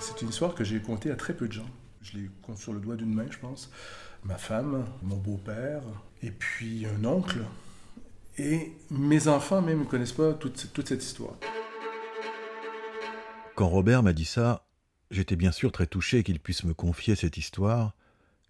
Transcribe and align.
C'est 0.00 0.22
une 0.22 0.30
histoire 0.30 0.54
que 0.54 0.64
j'ai 0.64 0.80
contée 0.80 1.10
à 1.10 1.16
très 1.16 1.34
peu 1.34 1.46
de 1.46 1.52
gens. 1.52 1.68
Je 2.00 2.16
l'ai 2.16 2.30
compte 2.40 2.56
sur 2.56 2.72
le 2.72 2.80
doigt 2.80 2.96
d'une 2.96 3.12
main, 3.12 3.26
je 3.30 3.38
pense. 3.38 3.70
Ma 4.24 4.38
femme, 4.38 4.86
mon 5.02 5.16
beau-père, 5.16 5.82
et 6.22 6.30
puis 6.30 6.86
un 6.86 7.04
oncle. 7.04 7.44
Et 8.38 8.72
mes 8.90 9.28
enfants 9.28 9.60
même 9.60 9.80
ne 9.80 9.84
connaissent 9.84 10.12
pas 10.12 10.32
toute, 10.32 10.72
toute 10.72 10.88
cette 10.88 11.04
histoire. 11.04 11.34
Quand 13.54 13.68
Robert 13.68 14.02
m'a 14.02 14.14
dit 14.14 14.24
ça, 14.24 14.64
j'étais 15.10 15.36
bien 15.36 15.52
sûr 15.52 15.70
très 15.70 15.86
touché 15.86 16.22
qu'il 16.22 16.40
puisse 16.40 16.64
me 16.64 16.72
confier 16.72 17.14
cette 17.14 17.36
histoire 17.36 17.94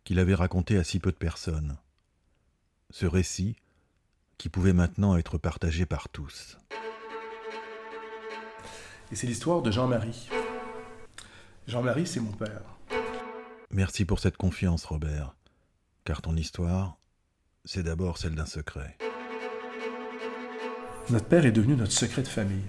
qu'il 0.05 0.21
avait 0.21 0.35
racontée 0.35 0.79
à 0.79 0.85
si 0.85 1.01
peu 1.01 1.11
de 1.11 1.17
personnes. 1.17 1.77
Ce 2.91 3.07
récit 3.07 3.57
qui 4.39 4.49
pouvait 4.49 4.73
maintenant 4.73 5.17
être 5.17 5.37
partagé 5.37 5.85
par 5.85 6.09
tous. 6.11 6.59
Et 9.11 9.17
c'est 9.17 9.27
l'histoire 9.27 9.63
de 9.63 9.73
Jean-Marie. 9.73 10.29
Jean-Marie, 11.71 12.07
c'est 12.07 12.21
mon 12.21 12.33
père. 12.33 12.63
Merci 13.71 14.05
pour 14.05 14.19
cette 14.19 14.37
confiance, 14.37 14.85
Robert, 14.85 15.37
car 16.05 16.21
ton 16.21 16.37
histoire, 16.37 16.99
c'est 17.65 17.85
d'abord 17.85 18.19
celle 18.19 18.35
d'un 18.35 18.47
secret. 18.47 18.99
Notre 21.11 21.27
père 21.27 21.47
est 21.47 21.53
devenu 21.53 21.77
notre 21.77 21.93
secret 21.93 22.23
de 22.23 22.29
famille. 22.29 22.65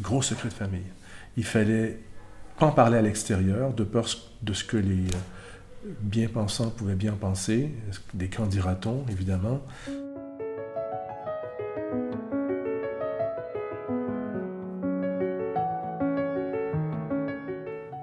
Gros 0.00 0.20
secret 0.20 0.48
de 0.48 0.54
famille. 0.54 0.90
Il 1.36 1.44
fallait 1.44 2.00
pas 2.58 2.66
en 2.66 2.72
parler 2.72 2.98
à 2.98 3.02
l'extérieur, 3.02 3.72
de 3.72 3.84
peur 3.84 4.06
de 4.42 4.52
ce 4.52 4.64
que 4.64 4.76
les 4.76 5.06
euh, 5.06 5.90
bien-pensants 6.00 6.70
pouvaient 6.70 6.96
bien 6.96 7.12
penser, 7.12 7.72
des 8.14 8.28
candidatons, 8.28 9.04
évidemment? 9.08 9.62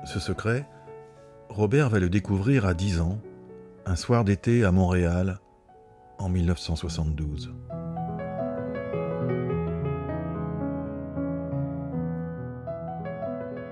Ce 0.10 0.20
secret, 0.20 0.68
Robert 1.50 1.90
va 1.90 2.00
le 2.00 2.10
découvrir 2.10 2.66
à 2.66 2.74
10 2.74 3.00
ans, 3.00 3.20
un 3.86 3.96
soir 3.96 4.24
d'été 4.24 4.66
à 4.66 4.72
Montréal, 4.72 5.38
en 6.18 6.30
1972. 6.30 7.54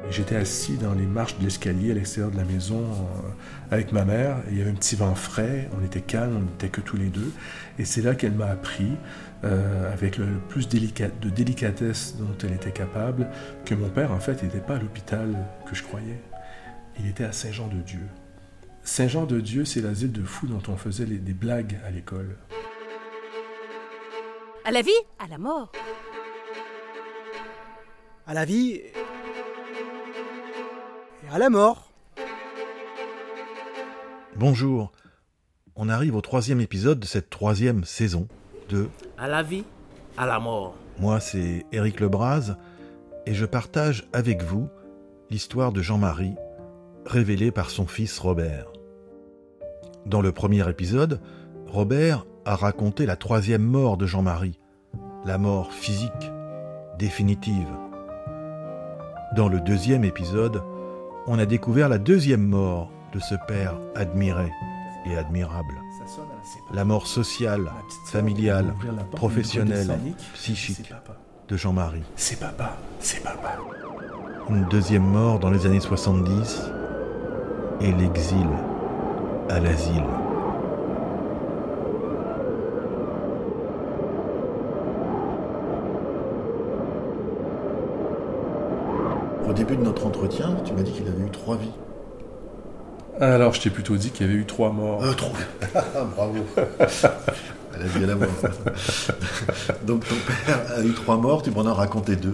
J'étais 0.09 0.37
assis 0.37 0.77
dans 0.77 0.93
les 0.93 1.05
marches 1.05 1.37
de 1.37 1.43
l'escalier 1.43 1.91
à 1.91 1.93
l'extérieur 1.93 2.31
de 2.31 2.37
la 2.37 2.45
maison 2.45 2.79
euh, 2.79 3.29
avec 3.71 3.91
ma 3.91 4.05
mère. 4.05 4.37
il 4.49 4.57
y 4.57 4.61
avait 4.61 4.71
un 4.71 4.75
petit 4.75 4.95
vent 4.95 5.13
frais, 5.15 5.69
on 5.77 5.83
était 5.83 6.01
calme, 6.01 6.37
on 6.37 6.41
n'était 6.41 6.69
que 6.69 6.81
tous 6.81 6.95
les 6.95 7.07
deux. 7.07 7.31
Et 7.77 7.85
c'est 7.85 8.01
là 8.01 8.15
qu'elle 8.15 8.31
m'a 8.31 8.47
appris, 8.47 8.91
euh, 9.43 9.91
avec 9.93 10.17
le 10.17 10.27
plus 10.49 10.69
de 10.69 11.29
délicatesse 11.29 12.15
dont 12.17 12.35
elle 12.43 12.53
était 12.53 12.71
capable, 12.71 13.27
que 13.65 13.75
mon 13.75 13.89
père, 13.89 14.11
en 14.11 14.19
fait, 14.19 14.41
n'était 14.43 14.59
pas 14.59 14.75
à 14.75 14.79
l'hôpital 14.79 15.35
que 15.69 15.75
je 15.75 15.83
croyais. 15.83 16.21
Il 16.99 17.07
était 17.07 17.25
à 17.25 17.33
Saint-Jean-de-Dieu. 17.33 18.07
Saint-Jean-de-Dieu, 18.83 19.65
c'est 19.65 19.81
l'asile 19.81 20.13
de 20.13 20.23
fous 20.23 20.47
dont 20.47 20.63
on 20.69 20.77
faisait 20.77 21.05
des 21.05 21.33
blagues 21.33 21.77
à 21.85 21.91
l'école. 21.91 22.37
À 24.63 24.71
la 24.71 24.81
vie, 24.81 24.91
à 25.19 25.27
la 25.27 25.37
mort. 25.37 25.71
À 28.25 28.33
la 28.33 28.45
vie 28.45 28.81
et 31.27 31.33
à 31.33 31.37
la 31.37 31.49
mort. 31.49 31.91
Bonjour. 34.35 34.91
On 35.75 35.89
arrive 35.89 36.15
au 36.15 36.21
troisième 36.21 36.59
épisode 36.59 36.99
de 36.99 37.05
cette 37.05 37.29
troisième 37.29 37.83
saison 37.83 38.27
de 38.69 38.89
À 39.17 39.27
la 39.27 39.43
vie, 39.43 39.63
à 40.17 40.25
la 40.25 40.39
mort. 40.39 40.75
Moi, 40.99 41.19
c'est 41.19 41.65
Éric 41.71 41.99
Lebras 41.99 42.55
et 43.25 43.33
je 43.33 43.45
partage 43.45 44.07
avec 44.13 44.43
vous 44.43 44.69
l'histoire 45.29 45.71
de 45.71 45.81
Jean-Marie, 45.81 46.35
révélée 47.05 47.51
par 47.51 47.69
son 47.69 47.85
fils 47.85 48.17
Robert. 48.19 48.71
Dans 50.05 50.21
le 50.21 50.31
premier 50.31 50.67
épisode, 50.69 51.21
Robert 51.67 52.25
a 52.45 52.55
raconté 52.55 53.05
la 53.05 53.17
troisième 53.17 53.63
mort 53.63 53.97
de 53.97 54.05
Jean-Marie, 54.05 54.59
la 55.25 55.37
mort 55.37 55.73
physique, 55.73 56.31
définitive. 56.97 57.67
Dans 59.35 59.49
le 59.49 59.59
deuxième 59.59 60.05
épisode, 60.05 60.63
on 61.27 61.37
a 61.39 61.45
découvert 61.45 61.89
la 61.89 61.97
deuxième 61.97 62.47
mort 62.47 62.89
de 63.13 63.19
ce 63.19 63.35
père 63.47 63.75
admiré 63.95 64.51
et 65.05 65.17
admirable. 65.17 65.73
La 66.73 66.85
mort 66.85 67.05
sociale, 67.05 67.69
familiale, 68.05 68.73
professionnelle, 69.11 69.99
psychique 70.33 70.93
de 71.49 71.57
Jean-Marie. 71.57 72.03
C'est 72.15 72.39
papa, 72.39 72.77
c'est 72.99 73.21
papa. 73.21 73.57
Une 74.49 74.65
deuxième 74.69 75.03
mort 75.03 75.39
dans 75.39 75.51
les 75.51 75.65
années 75.65 75.81
70 75.81 76.61
et 77.81 77.91
l'exil 77.91 78.47
à 79.49 79.59
l'asile. 79.59 80.03
Au 89.47 89.53
début 89.53 89.77
de 89.77 89.83
notre 89.83 90.05
entretien, 90.05 90.57
tu 90.65 90.73
m'as 90.73 90.81
dit 90.81 90.91
qu'il 90.91 91.07
avait 91.07 91.25
eu 91.25 91.31
trois 91.31 91.55
vies. 91.55 91.71
Alors, 93.21 93.53
je 93.53 93.61
t'ai 93.61 93.69
plutôt 93.69 93.95
dit 93.95 94.11
qu'il 94.11 94.27
y 94.27 94.29
avait 94.29 94.39
eu 94.39 94.45
trois 94.45 94.71
morts. 94.71 95.01
Euh, 95.03 95.13
trois. 95.13 95.31
Bravo. 96.15 96.45
Elle 96.57 97.81
a 97.81 97.87
dit 97.97 98.03
à 98.03 98.07
la 98.07 98.15
mort. 98.15 98.27
Donc, 99.85 100.05
ton 100.05 100.15
père 100.15 100.59
a 100.77 100.83
eu 100.83 100.91
trois 100.91 101.15
morts, 101.15 101.43
tu 101.43 101.51
m'en 101.51 101.65
as 101.65 101.73
raconté 101.73 102.17
deux. 102.17 102.33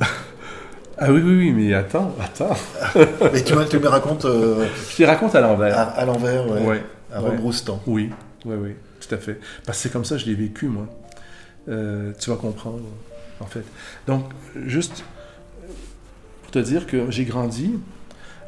Ah 0.97 1.11
oui, 1.11 1.21
oui, 1.23 1.37
oui, 1.37 1.51
mais 1.51 1.73
attends, 1.73 2.15
attends. 2.19 2.55
mais 2.95 3.43
tu, 3.43 3.53
tu 3.69 3.79
me 3.79 3.87
racontes. 3.87 4.25
Euh, 4.25 4.67
je 4.89 4.97
les 4.97 5.05
raconte 5.05 5.35
à 5.35 5.41
l'envers. 5.41 5.77
À, 5.97 6.05
l'envers, 6.05 6.49
ouais. 6.49 6.61
ouais 6.61 6.83
à 7.13 7.21
ouais. 7.21 7.29
rebrousse-temps. 7.29 7.81
Oui, 7.85 8.11
oui, 8.45 8.55
oui, 8.59 8.75
tout 8.99 9.13
à 9.13 9.17
fait. 9.17 9.39
Parce 9.65 9.77
que 9.77 9.83
c'est 9.83 9.91
comme 9.91 10.05
ça 10.05 10.15
que 10.15 10.21
je 10.21 10.25
l'ai 10.25 10.35
vécu, 10.35 10.67
moi. 10.67 10.87
Euh, 11.69 12.11
tu 12.19 12.29
vas 12.31 12.35
comprendre, 12.37 12.81
en 13.39 13.45
fait. 13.45 13.63
Donc, 14.07 14.25
juste 14.65 15.03
te 16.53 16.59
dire 16.59 16.85
que 16.85 17.09
j'ai 17.09 17.25
grandi 17.25 17.79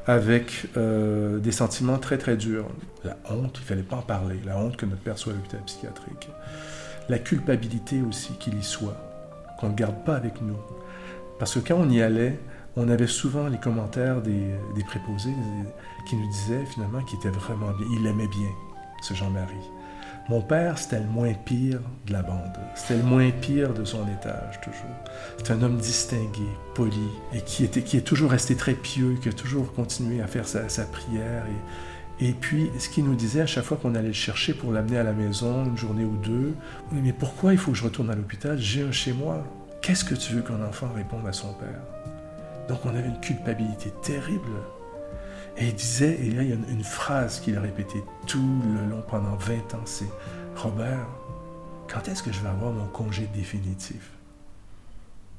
avec 0.05 0.67
euh, 0.77 1.39
des 1.39 1.51
sentiments 1.51 1.97
très, 1.97 2.19
très 2.19 2.37
durs. 2.37 2.67
La 3.03 3.17
honte, 3.31 3.57
il 3.59 3.65
fallait 3.65 3.81
pas 3.81 3.95
en 3.95 4.03
parler. 4.03 4.39
La 4.45 4.57
honte 4.59 4.77
que 4.77 4.85
notre 4.85 5.01
père 5.01 5.17
soit 5.17 5.33
à 5.33 5.35
l'hôpital 5.35 5.59
psychiatrique. 5.65 6.29
La 7.09 7.17
culpabilité 7.17 8.03
aussi 8.07 8.33
qu'il 8.33 8.57
y 8.59 8.63
soit, 8.63 8.95
qu'on 9.59 9.69
ne 9.69 9.75
garde 9.75 10.03
pas 10.05 10.15
avec 10.15 10.39
nous. 10.41 10.57
Parce 11.39 11.55
que 11.55 11.59
quand 11.59 11.77
on 11.77 11.89
y 11.89 12.01
allait, 12.01 12.39
on 12.75 12.89
avait 12.89 13.07
souvent 13.07 13.47
les 13.47 13.57
commentaires 13.57 14.21
des, 14.21 14.53
des 14.75 14.83
préposés 14.83 15.33
qui 16.07 16.15
nous 16.15 16.29
disaient 16.29 16.65
finalement 16.65 17.01
qu'il 17.01 17.17
était 17.17 17.29
vraiment 17.29 17.71
bien. 17.71 17.87
Il 17.99 18.05
aimait 18.05 18.27
bien, 18.27 18.49
ce 19.01 19.15
Jean-Marie. 19.15 19.71
Mon 20.27 20.41
père, 20.41 20.79
c'était 20.79 20.99
le 20.99 21.05
moins 21.05 21.33
pire 21.33 21.79
de 22.07 22.13
la 22.13 22.23
bande. 22.23 22.57
C'était 22.73 22.97
le 22.97 23.03
moins 23.03 23.29
pire 23.29 23.75
de 23.75 23.85
son 23.85 24.07
étage, 24.07 24.59
toujours. 24.59 24.95
C'est 25.37 25.51
un 25.51 25.61
homme 25.61 25.77
distingué, 25.77 26.47
poli, 26.73 27.09
et 27.31 27.41
qui, 27.41 27.63
était, 27.63 27.83
qui 27.83 27.97
est 27.97 28.01
toujours 28.01 28.31
resté 28.31 28.55
très 28.55 28.73
pieux, 28.73 29.17
qui 29.21 29.29
a 29.29 29.33
toujours 29.33 29.71
continué 29.73 30.21
à 30.21 30.27
faire 30.27 30.47
sa, 30.47 30.83
prière. 30.85 31.43
Et, 32.19 32.29
et 32.29 32.31
puis, 32.31 32.71
ce 32.79 32.89
qu'il 32.89 33.05
nous 33.05 33.13
disait 33.13 33.41
à 33.41 33.45
chaque 33.45 33.65
fois 33.65 33.77
qu'on 33.77 33.93
allait 33.93 34.07
le 34.07 34.13
chercher 34.13 34.55
pour 34.55 34.71
l'amener 34.71 34.97
à 34.97 35.03
la 35.03 35.13
maison, 35.13 35.65
une 35.65 35.77
journée 35.77 36.05
ou 36.05 36.17
deux, 36.17 36.55
mais 36.91 37.13
pourquoi 37.13 37.53
il 37.53 37.59
faut 37.59 37.71
que 37.71 37.77
je 37.77 37.83
retourne 37.83 38.09
à 38.09 38.15
l'hôpital? 38.15 38.57
J'ai 38.57 38.81
un 38.81 38.91
chez 38.91 39.13
moi. 39.13 39.45
Qu'est-ce 39.83 40.03
que 40.03 40.15
tu 40.15 40.33
veux 40.33 40.41
qu'un 40.41 40.63
enfant 40.63 40.89
réponde 40.95 41.27
à 41.27 41.33
son 41.33 41.53
père? 41.53 41.81
Donc 42.67 42.79
on 42.83 42.89
avait 42.89 43.09
une 43.09 43.19
culpabilité 43.19 43.91
terrible. 44.01 44.49
Et 45.57 45.67
il 45.67 45.75
disait, 45.75 46.19
et 46.21 46.31
là 46.31 46.43
il 46.43 46.49
y 46.49 46.51
a 46.51 46.55
une, 46.55 46.83
phrase 46.83 47.39
qu'il 47.39 47.57
a 47.57 47.61
répétée 47.61 48.03
tout 48.27 48.61
le 48.63 48.89
long 48.89 49.01
pendant 49.07 49.35
20 49.35 49.75
ans, 49.75 49.85
c'est 49.85 50.09
Robert, 50.55 51.07
quand 51.91 52.07
est-ce 52.09 52.21
que 52.21 52.31
je 52.31 52.41
vais 52.41 52.49
avoir 52.49 52.71
mon 52.73 52.87
congé 52.87 53.27
définitif 53.33 54.11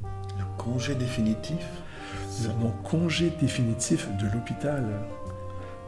Le 0.02 0.44
congé 0.56 0.94
définitif? 0.94 1.58
Le, 2.42 2.48
Mon 2.60 2.70
congé 2.70 3.30
définitif 3.40 4.08
de 4.18 4.26
l'hôpital. 4.32 4.84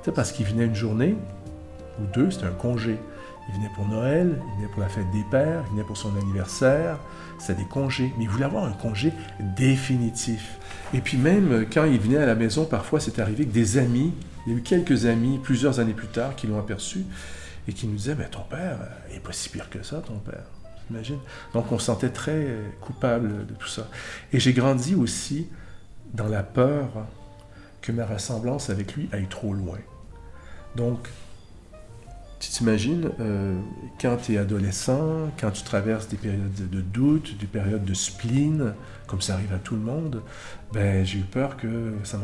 Tu 0.02 0.06
sais, 0.06 0.12
parce 0.12 0.32
qu'il 0.32 0.46
venait 0.46 0.64
une 0.64 0.74
journée 0.74 1.16
ou 2.00 2.06
deux, 2.12 2.30
c'était 2.30 2.46
un 2.46 2.52
congé. 2.52 2.98
Il 3.48 3.54
venait 3.54 3.70
pour 3.74 3.86
Noël, 3.86 4.40
il 4.46 4.56
venait 4.56 4.68
pour 4.68 4.80
la 4.80 4.88
fête 4.88 5.10
des 5.10 5.24
pères, 5.30 5.62
il 5.66 5.72
venait 5.72 5.84
pour 5.84 5.96
son 5.96 6.14
anniversaire, 6.16 6.98
c'était 7.38 7.62
des 7.62 7.68
congés. 7.68 8.12
Mais 8.16 8.24
il 8.24 8.30
voulait 8.30 8.44
avoir 8.44 8.64
un 8.64 8.72
congé 8.72 9.12
définitif. 9.56 10.58
Et 10.92 11.00
puis 11.00 11.16
même 11.16 11.66
quand 11.72 11.84
il 11.84 11.98
venait 11.98 12.18
à 12.18 12.26
la 12.26 12.34
maison, 12.34 12.64
parfois 12.64 13.00
c'est 13.00 13.18
arrivé 13.18 13.46
que 13.46 13.52
des 13.52 13.78
amis, 13.78 14.12
il 14.46 14.52
y 14.52 14.56
a 14.56 14.58
eu 14.58 14.62
quelques 14.62 15.06
amis 15.06 15.38
plusieurs 15.42 15.80
années 15.80 15.94
plus 15.94 16.08
tard 16.08 16.36
qui 16.36 16.46
l'ont 16.46 16.58
aperçu 16.58 17.04
et 17.66 17.72
qui 17.72 17.86
nous 17.86 17.96
disaient 17.96 18.14
Mais 18.14 18.28
ton 18.28 18.42
père, 18.42 18.78
il 19.08 19.14
n'est 19.14 19.20
pas 19.20 19.32
si 19.32 19.48
pire 19.48 19.70
que 19.70 19.82
ça, 19.82 20.00
ton 20.00 20.18
père. 20.18 20.44
T'imagines 20.86 21.20
Donc 21.54 21.70
on 21.72 21.78
se 21.78 21.86
sentait 21.86 22.10
très 22.10 22.46
coupable 22.80 23.46
de 23.46 23.54
tout 23.54 23.68
ça. 23.68 23.88
Et 24.32 24.40
j'ai 24.40 24.52
grandi 24.52 24.94
aussi 24.94 25.48
dans 26.14 26.28
la 26.28 26.42
peur 26.42 26.88
que 27.82 27.92
ma 27.92 28.04
ressemblance 28.04 28.70
avec 28.70 28.94
lui 28.94 29.08
aille 29.12 29.28
trop 29.28 29.54
loin. 29.54 29.78
Donc, 30.76 31.08
tu 32.40 32.50
t'imagines, 32.50 33.10
euh, 33.20 33.58
quand 34.00 34.16
tu 34.16 34.34
es 34.34 34.38
adolescent, 34.38 35.30
quand 35.40 35.50
tu 35.50 35.62
traverses 35.64 36.08
des 36.08 36.16
périodes 36.16 36.70
de 36.70 36.80
doute, 36.80 37.36
des 37.38 37.46
périodes 37.46 37.84
de 37.84 37.94
spleen, 37.94 38.74
comme 39.06 39.20
ça 39.20 39.34
arrive 39.34 39.52
à 39.52 39.58
tout 39.58 39.74
le 39.74 39.80
monde, 39.80 40.22
ben, 40.72 41.04
j'ai 41.04 41.18
eu 41.18 41.22
peur 41.22 41.56
que, 41.56 41.94
ça 42.04 42.18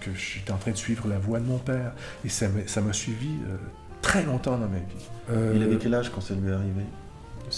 que 0.00 0.10
j'étais 0.14 0.52
en 0.52 0.56
train 0.56 0.70
de 0.70 0.76
suivre 0.76 1.06
la 1.06 1.18
voie 1.18 1.38
de 1.40 1.44
mon 1.44 1.58
père. 1.58 1.92
Et 2.24 2.30
ça 2.30 2.48
m'a 2.48 2.92
suivi 2.92 3.28
euh, 3.28 3.56
très 4.00 4.24
longtemps 4.24 4.56
dans 4.56 4.68
ma 4.68 4.78
vie. 4.78 5.06
Euh, 5.30 5.52
Il 5.54 5.62
avait 5.62 5.76
quel 5.76 5.94
âge 5.94 6.10
quand 6.10 6.22
ça 6.22 6.34
lui 6.34 6.48
est 6.48 6.54
arrivé? 6.54 6.84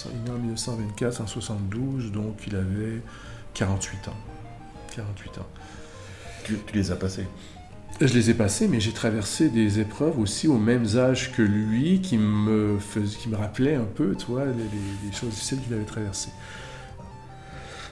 Il 0.07 0.21
est 0.21 0.25
né 0.25 0.31
en 0.31 0.39
1924, 0.39 1.21
en 1.21 1.27
72, 1.27 2.11
donc 2.11 2.43
il 2.47 2.57
avait 2.57 3.03
48 3.55 4.09
ans. 4.09 4.17
48 4.97 5.39
ans. 5.39 5.47
tu, 6.45 6.59
tu 6.67 6.77
les 6.77 6.91
as 6.91 6.97
passés? 6.97 7.27
Je 7.99 8.15
les 8.15 8.31
ai 8.31 8.35
passés, 8.35 8.67
mais 8.67 8.81
j'ai 8.81 8.93
traversé 8.93 9.51
des 9.51 9.79
épreuves 9.79 10.19
aussi 10.19 10.49
au 10.49 10.57
même 10.57 10.87
âge 10.97 11.33
que 11.33 11.43
lui, 11.43 12.01
qui 12.01 12.17
me, 12.17 12.79
qui 13.19 13.29
me 13.29 13.37
rappelaient 13.37 13.75
un 13.75 13.85
peu, 13.85 14.17
les, 14.47 14.53
les- 14.55 15.07
les 15.09 15.13
choses 15.13 15.31
difficiles 15.31 15.61
qu'il 15.61 15.75
avait 15.75 15.85
traversées. 15.85 16.31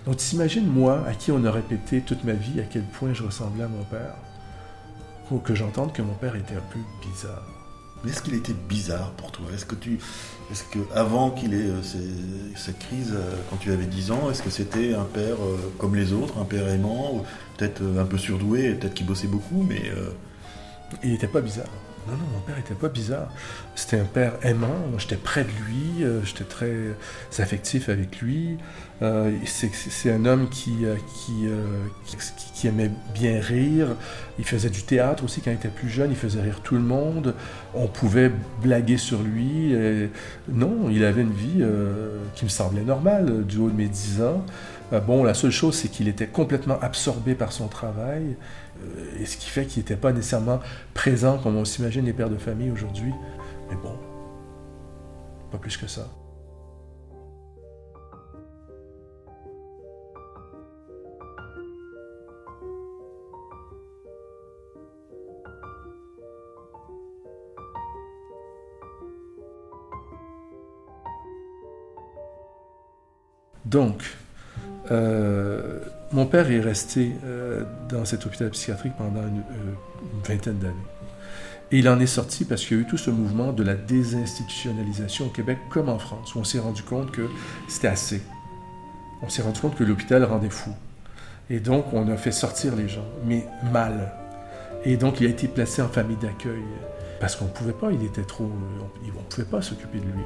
Donc 0.06 0.16
t'imagines, 0.16 0.66
moi, 0.66 1.04
à 1.06 1.12
qui 1.14 1.30
on 1.30 1.44
a 1.44 1.50
répété 1.50 2.00
toute 2.00 2.24
ma 2.24 2.32
vie 2.32 2.60
à 2.60 2.64
quel 2.64 2.84
point 2.84 3.12
je 3.12 3.22
ressemblais 3.22 3.64
à 3.64 3.68
mon 3.68 3.84
père, 3.84 4.14
ou 5.30 5.38
que 5.38 5.54
j'entende 5.54 5.92
que 5.92 6.00
mon 6.00 6.14
père 6.14 6.36
était 6.36 6.54
un 6.54 6.62
peu 6.72 6.78
bizarre. 7.06 7.57
Mais 8.02 8.10
est-ce 8.10 8.22
qu'il 8.22 8.34
était 8.34 8.54
bizarre 8.68 9.10
pour 9.12 9.32
toi? 9.32 9.46
Est-ce 9.54 9.64
que 9.64 9.74
tu, 9.74 9.98
est-ce 10.50 10.64
que 10.64 10.78
avant 10.94 11.30
qu'il 11.30 11.54
ait 11.54 11.68
euh, 11.68 11.82
cette 12.54 12.78
crise, 12.78 13.12
euh, 13.12 13.36
quand 13.50 13.56
tu 13.56 13.72
avais 13.72 13.86
10 13.86 14.12
ans, 14.12 14.30
est-ce 14.30 14.42
que 14.42 14.50
c'était 14.50 14.94
un 14.94 15.04
père 15.04 15.36
euh, 15.42 15.58
comme 15.78 15.96
les 15.96 16.12
autres, 16.12 16.38
un 16.38 16.44
père 16.44 16.68
aimant, 16.68 17.24
peut-être 17.56 17.82
un 17.98 18.04
peu 18.04 18.18
surdoué, 18.18 18.74
peut-être 18.74 18.94
qu'il 18.94 19.06
bossait 19.06 19.26
beaucoup, 19.26 19.64
mais 19.68 19.82
Il 21.02 21.10
n'était 21.10 21.26
pas 21.26 21.40
bizarre. 21.40 21.66
Non, 22.10 22.16
non, 22.16 22.24
mon 22.32 22.40
père 22.40 22.56
n'était 22.56 22.74
pas 22.74 22.88
bizarre. 22.88 23.28
C'était 23.74 24.00
un 24.00 24.04
père 24.04 24.32
aimant. 24.42 24.74
J'étais 24.96 25.16
près 25.16 25.44
de 25.44 25.50
lui. 25.66 26.02
euh, 26.04 26.22
J'étais 26.24 26.44
très 26.44 26.72
affectif 27.38 27.88
avec 27.90 28.20
lui. 28.20 28.56
Euh, 29.02 29.30
c'est 29.44 30.10
un 30.10 30.24
homme 30.24 30.48
qui, 30.48 30.84
euh, 30.84 30.96
qui, 32.54 32.66
aimait 32.66 32.90
bien 33.14 33.40
rire. 33.40 33.88
Il 34.38 34.44
faisait 34.44 34.70
du 34.70 34.82
théâtre 34.82 35.22
aussi 35.24 35.42
quand 35.42 35.50
il 35.50 35.54
était 35.54 35.68
plus 35.68 35.90
jeune. 35.90 36.10
Il 36.10 36.16
faisait 36.16 36.40
rire 36.40 36.60
tout 36.62 36.74
le 36.74 36.80
monde. 36.80 37.34
On 37.74 37.86
pouvait 37.88 38.32
blaguer 38.62 38.96
sur 38.96 39.22
lui. 39.22 39.74
Non, 40.48 40.88
il 40.90 41.04
avait 41.04 41.22
une 41.22 41.32
vie 41.32 41.62
qui 42.34 42.44
me 42.44 42.50
semblait 42.50 42.82
normale 42.82 43.44
du 43.44 43.58
haut 43.58 43.68
de 43.70 43.76
mes 43.76 43.86
10 43.88 44.22
ans. 44.22 44.44
Bon, 45.06 45.22
la 45.22 45.34
seule 45.34 45.50
chose, 45.50 45.74
c'est 45.76 45.88
qu'il 45.88 46.08
était 46.08 46.26
complètement 46.26 46.78
absorbé 46.80 47.34
par 47.34 47.52
son 47.52 47.68
travail. 47.68 48.36
Euh, 48.82 49.20
et 49.20 49.26
ce 49.26 49.36
qui 49.36 49.46
fait 49.46 49.66
qu'il 49.66 49.82
n'était 49.82 49.96
pas 49.96 50.12
nécessairement 50.12 50.60
présent 50.94 51.38
comme 51.38 51.56
on 51.56 51.64
s'imagine 51.64 52.04
les 52.04 52.12
pères 52.12 52.30
de 52.30 52.38
famille 52.38 52.70
aujourd'hui. 52.70 53.12
Mais 53.70 53.76
bon, 53.76 53.96
pas 55.50 55.58
plus 55.58 55.76
que 55.76 55.86
ça. 55.86 56.08
Donc, 73.68 74.16
euh, 74.90 75.77
mon 76.12 76.26
père 76.26 76.50
est 76.50 76.60
resté 76.60 77.12
euh, 77.24 77.64
dans 77.88 78.04
cet 78.04 78.24
hôpital 78.26 78.50
psychiatrique 78.50 78.94
pendant 78.96 79.22
une, 79.22 79.40
euh, 79.40 80.12
une 80.14 80.22
vingtaine 80.22 80.58
d'années. 80.58 80.74
Et 81.70 81.78
il 81.78 81.88
en 81.88 82.00
est 82.00 82.06
sorti 82.06 82.44
parce 82.44 82.64
qu'il 82.64 82.78
y 82.78 82.80
a 82.80 82.82
eu 82.82 82.86
tout 82.86 82.96
ce 82.96 83.10
mouvement 83.10 83.52
de 83.52 83.62
la 83.62 83.74
désinstitutionnalisation 83.74 85.26
au 85.26 85.28
Québec 85.28 85.58
comme 85.68 85.90
en 85.90 85.98
France, 85.98 86.34
où 86.34 86.38
on 86.38 86.44
s'est 86.44 86.60
rendu 86.60 86.82
compte 86.82 87.10
que 87.10 87.28
c'était 87.68 87.88
assez. 87.88 88.22
On 89.20 89.28
s'est 89.28 89.42
rendu 89.42 89.60
compte 89.60 89.76
que 89.76 89.84
l'hôpital 89.84 90.24
rendait 90.24 90.48
fou. 90.48 90.70
Et 91.50 91.60
donc, 91.60 91.92
on 91.92 92.08
a 92.08 92.16
fait 92.16 92.32
sortir 92.32 92.74
les 92.74 92.88
gens, 92.88 93.06
mais 93.24 93.46
mal. 93.72 94.12
Et 94.84 94.96
donc, 94.96 95.20
il 95.20 95.26
a 95.26 95.30
été 95.30 95.48
placé 95.48 95.82
en 95.82 95.88
famille 95.88 96.16
d'accueil. 96.16 96.62
Parce 97.20 97.36
qu'on 97.36 97.46
ne 97.46 97.50
pouvait 97.50 97.72
pas, 97.72 97.90
il 97.90 98.04
était 98.04 98.22
trop. 98.22 98.44
On 98.44 99.06
ne 99.06 99.24
pouvait 99.28 99.46
pas 99.46 99.60
s'occuper 99.60 99.98
de 99.98 100.04
lui. 100.04 100.24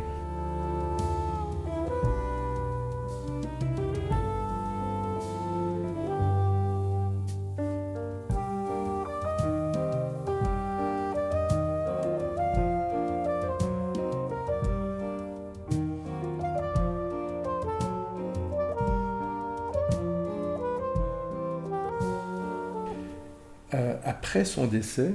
Après 24.23 24.45
son 24.45 24.69
décès, 24.69 25.13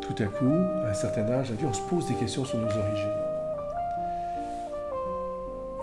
tout 0.00 0.14
à 0.22 0.24
coup, 0.24 0.50
à 0.50 0.88
un 0.88 0.94
certain 0.94 1.28
âge, 1.28 1.52
on 1.62 1.72
se 1.74 1.82
pose 1.82 2.06
des 2.06 2.14
questions 2.14 2.46
sur 2.46 2.56
nos 2.56 2.64
origines. 2.64 3.18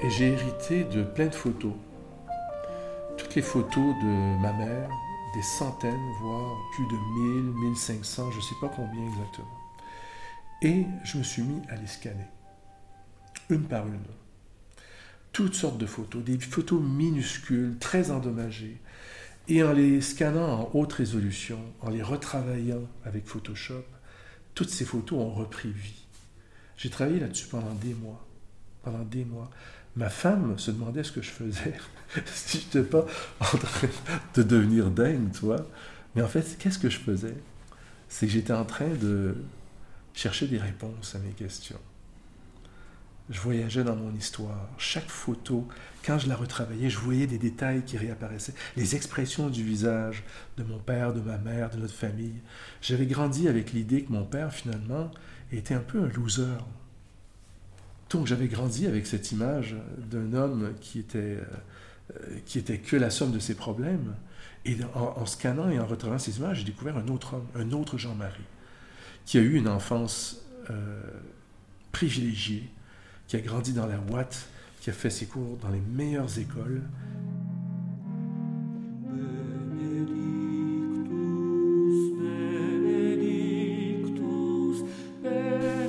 Et 0.01 0.09
j'ai 0.09 0.31
hérité 0.31 0.83
de 0.83 1.03
plein 1.03 1.27
de 1.27 1.35
photos. 1.35 1.73
Toutes 3.17 3.35
les 3.35 3.43
photos 3.43 3.95
de 4.01 4.41
ma 4.41 4.51
mère, 4.53 4.89
des 5.35 5.43
centaines, 5.43 6.11
voire 6.21 6.57
plus 6.73 6.87
de 6.87 6.97
1000, 7.53 7.53
1500, 7.69 8.31
je 8.31 8.37
ne 8.37 8.41
sais 8.41 8.55
pas 8.59 8.71
combien 8.75 9.05
exactement. 9.09 9.59
Et 10.63 10.85
je 11.03 11.19
me 11.19 11.23
suis 11.23 11.43
mis 11.43 11.61
à 11.69 11.75
les 11.75 11.85
scanner, 11.85 12.25
une 13.51 13.65
par 13.65 13.85
une. 13.85 13.99
Toutes 15.33 15.53
sortes 15.53 15.77
de 15.77 15.85
photos, 15.85 16.23
des 16.23 16.39
photos 16.39 16.81
minuscules, 16.81 17.77
très 17.79 18.09
endommagées. 18.09 18.81
Et 19.47 19.63
en 19.63 19.73
les 19.73 20.01
scannant 20.01 20.61
en 20.61 20.69
haute 20.73 20.93
résolution, 20.93 21.59
en 21.81 21.89
les 21.89 22.01
retravaillant 22.01 22.81
avec 23.05 23.27
Photoshop, 23.27 23.85
toutes 24.55 24.69
ces 24.69 24.85
photos 24.85 25.19
ont 25.19 25.29
repris 25.29 25.69
vie. 25.69 26.05
J'ai 26.77 26.89
travaillé 26.89 27.19
là-dessus 27.19 27.47
pendant 27.47 27.73
des 27.75 27.93
mois. 27.93 28.25
Pendant 28.83 29.03
des 29.03 29.23
mois. 29.23 29.49
Ma 29.95 30.09
femme 30.09 30.57
se 30.57 30.71
demandait 30.71 31.03
ce 31.03 31.11
que 31.11 31.21
je 31.21 31.29
faisais, 31.29 31.73
si 32.25 32.59
je 32.59 32.77
n'étais 32.77 32.89
pas 32.89 33.05
en 33.39 33.57
train 33.57 33.87
de 34.33 34.43
devenir 34.43 34.91
dingue, 34.91 35.31
tu 35.31 35.41
vois. 35.41 35.65
Mais 36.15 36.21
en 36.21 36.27
fait, 36.27 36.57
qu'est-ce 36.59 36.79
que 36.79 36.89
je 36.89 36.99
faisais? 36.99 37.35
C'est 38.09 38.25
que 38.25 38.31
j'étais 38.33 38.53
en 38.53 38.65
train 38.65 38.89
de 38.89 39.35
chercher 40.13 40.47
des 40.47 40.57
réponses 40.57 41.15
à 41.15 41.19
mes 41.19 41.31
questions. 41.31 41.79
Je 43.29 43.39
voyageais 43.39 43.83
dans 43.83 43.95
mon 43.95 44.13
histoire. 44.13 44.69
Chaque 44.77 45.09
photo, 45.09 45.67
quand 46.05 46.19
je 46.19 46.29
la 46.29 46.35
retravaillais, 46.35 46.91
je 46.91 46.99
voyais 46.99 47.25
des 47.25 47.39
détails 47.39 47.83
qui 47.83 47.97
réapparaissaient, 47.97 48.53
les 48.77 48.95
expressions 48.95 49.49
du 49.49 49.63
visage 49.63 50.23
de 50.57 50.63
mon 50.63 50.77
père, 50.77 51.11
de 51.11 51.21
ma 51.21 51.37
mère, 51.39 51.71
de 51.71 51.77
notre 51.77 51.95
famille. 51.95 52.35
J'avais 52.81 53.07
grandi 53.07 53.47
avec 53.47 53.73
l'idée 53.73 54.03
que 54.03 54.11
mon 54.11 54.25
père, 54.25 54.53
finalement, 54.53 55.09
était 55.51 55.73
un 55.73 55.79
peu 55.79 56.03
un 56.03 56.07
loser. 56.07 56.57
Donc 58.11 58.27
j'avais 58.27 58.47
grandi 58.47 58.85
avec 58.85 59.07
cette 59.07 59.31
image 59.31 59.75
d'un 59.97 60.33
homme 60.33 60.73
qui 60.79 60.99
était, 60.99 61.39
euh, 61.39 62.39
qui 62.45 62.59
était 62.59 62.77
que 62.77 62.95
la 62.95 63.09
somme 63.09 63.31
de 63.31 63.39
ses 63.39 63.55
problèmes. 63.55 64.15
Et 64.65 64.77
en, 64.93 65.15
en 65.17 65.25
scannant 65.25 65.69
et 65.69 65.79
en 65.79 65.85
retravaillant 65.85 66.19
ces 66.19 66.37
images, 66.37 66.59
j'ai 66.59 66.63
découvert 66.65 66.97
un 66.97 67.07
autre 67.07 67.35
homme, 67.35 67.47
un 67.55 67.71
autre 67.71 67.97
Jean-Marie, 67.97 68.45
qui 69.25 69.39
a 69.39 69.41
eu 69.41 69.55
une 69.55 69.67
enfance 69.67 70.45
euh, 70.69 71.01
privilégiée, 71.91 72.69
qui 73.27 73.35
a 73.35 73.39
grandi 73.39 73.73
dans 73.73 73.85
la 73.85 73.99
Ouate, 74.11 74.47
qui 74.81 74.89
a 74.89 74.93
fait 74.93 75.09
ses 75.09 75.25
cours 75.25 75.57
dans 75.61 75.69
les 75.69 75.79
meilleures 75.79 76.37
écoles. 76.37 76.83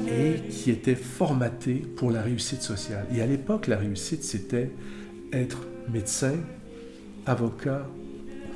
Et 0.09 0.49
qui 0.49 0.71
était 0.71 0.95
formaté 0.95 1.75
pour 1.75 2.11
la 2.11 2.23
réussite 2.23 2.63
sociale. 2.63 3.07
Et 3.15 3.21
à 3.21 3.27
l'époque, 3.27 3.67
la 3.67 3.77
réussite, 3.77 4.25
c'était 4.25 4.71
être 5.33 5.59
médecin, 5.89 6.35
avocat, 7.27 7.87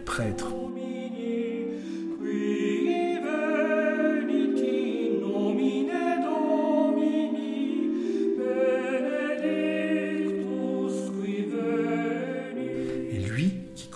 prêtre. 0.06 0.59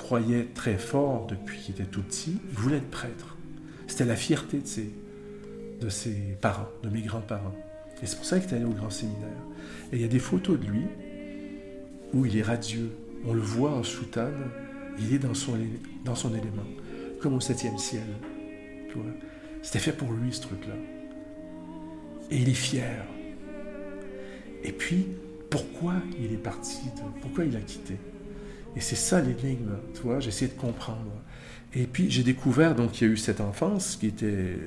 Croyait 0.04 0.48
très 0.54 0.76
fort 0.76 1.26
depuis 1.26 1.58
qu'il 1.58 1.74
était 1.74 1.90
tout 1.90 2.02
petit, 2.02 2.36
voulait 2.52 2.76
être 2.76 2.90
prêtre. 2.90 3.38
C'était 3.86 4.04
la 4.04 4.16
fierté 4.16 4.58
de 4.58 4.66
ses, 4.66 4.92
de 5.80 5.88
ses 5.88 6.36
parents, 6.42 6.68
de 6.82 6.90
mes 6.90 7.00
grands-parents. 7.00 7.54
Et 8.02 8.06
c'est 8.06 8.16
pour 8.16 8.26
ça 8.26 8.38
qu'il 8.38 8.52
est 8.52 8.56
allé 8.56 8.66
au 8.66 8.74
grand 8.74 8.90
séminaire. 8.90 9.42
Et 9.92 9.96
il 9.96 10.02
y 10.02 10.04
a 10.04 10.08
des 10.08 10.18
photos 10.18 10.60
de 10.60 10.66
lui 10.66 10.84
où 12.12 12.26
il 12.26 12.36
est 12.36 12.42
radieux. 12.42 12.90
On 13.24 13.32
le 13.32 13.40
voit 13.40 13.70
en 13.70 13.82
soutane, 13.82 14.50
il 14.98 15.14
est 15.14 15.18
dans 15.18 15.32
son, 15.32 15.54
élément, 15.54 16.68
comme 17.18 17.32
au 17.32 17.40
septième 17.40 17.78
ciel. 17.78 18.02
C'était 19.62 19.78
fait 19.78 19.92
pour 19.92 20.12
lui, 20.12 20.34
ce 20.34 20.42
truc-là. 20.42 20.74
Et 22.30 22.36
il 22.36 22.48
est 22.50 22.52
fier. 22.52 23.06
Et 24.64 24.72
puis, 24.72 25.06
pourquoi 25.48 25.94
il 26.20 26.30
est 26.30 26.42
parti 26.42 26.80
Pourquoi 27.22 27.46
il 27.46 27.56
a 27.56 27.60
quitté? 27.60 27.96
Et 28.76 28.80
c'est 28.80 28.96
ça 28.96 29.20
l'énigme, 29.20 29.76
tu 29.94 30.02
vois, 30.02 30.20
j'essaie 30.20 30.48
de 30.48 30.54
comprendre. 30.54 31.10
Et 31.76 31.86
puis 31.86 32.10
j'ai 32.10 32.22
découvert 32.22 32.74
donc 32.74 32.92
qu'il 32.92 33.08
y 33.08 33.10
a 33.10 33.12
eu 33.12 33.16
cette 33.16 33.40
enfance 33.40 33.96
qui 33.96 34.06
était 34.06 34.58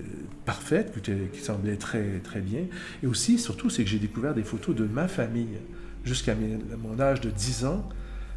parfaite, 0.45 0.93
qui, 1.01 1.39
semblait 1.39 1.77
très 1.77 2.19
très 2.19 2.41
bien. 2.41 2.61
Et 3.01 3.07
aussi, 3.07 3.39
surtout, 3.39 3.69
c'est 3.69 3.83
que 3.83 3.89
j'ai 3.89 3.99
découvert 3.99 4.33
des 4.33 4.43
photos 4.43 4.75
de 4.75 4.85
ma 4.85 5.07
famille 5.07 5.57
jusqu'à 6.03 6.35
mon 6.77 6.99
âge 6.99 7.21
de 7.21 7.29
10 7.29 7.65
ans, 7.65 7.87